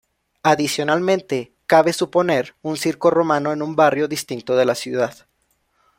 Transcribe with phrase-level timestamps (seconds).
[0.41, 5.27] Adicionalmente, cabe suponer un circo romano en un barrio distinto de la ciudad.